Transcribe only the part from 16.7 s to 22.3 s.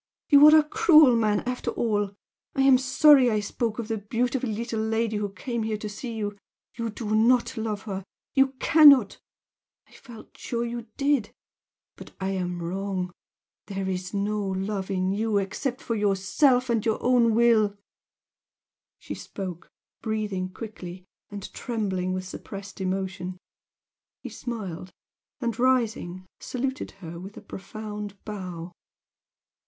and your own will!" She spoke, breathing quickly, and trembling with